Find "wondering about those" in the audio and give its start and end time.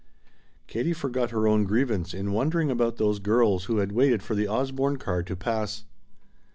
2.31-3.19